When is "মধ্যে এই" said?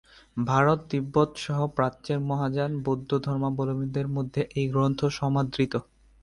4.07-4.67